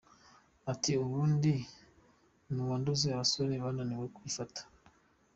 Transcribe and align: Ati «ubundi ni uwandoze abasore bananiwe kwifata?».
Ati 0.71 0.91
«ubundi 1.03 1.53
ni 2.53 2.59
uwandoze 2.63 3.05
abasore 3.09 3.53
bananiwe 3.63 4.05
kwifata?». 4.15 4.61